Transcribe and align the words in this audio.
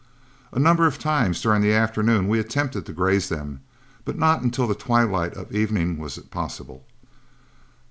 A 0.51 0.57
number 0.57 0.87
of 0.87 0.97
times 0.97 1.39
during 1.43 1.61
the 1.61 1.73
afternoon 1.73 2.27
we 2.27 2.39
attempted 2.39 2.87
to 2.87 2.91
graze 2.91 3.29
them, 3.29 3.59
but 4.03 4.17
not 4.17 4.41
until 4.41 4.65
the 4.65 4.73
twilight 4.73 5.35
of 5.35 5.53
evening 5.55 5.99
was 5.99 6.17
it 6.17 6.31
possible. 6.31 6.87